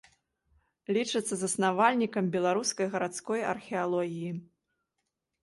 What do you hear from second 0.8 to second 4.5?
Лічыцца заснавальнікам беларускай гарадской археалогіі.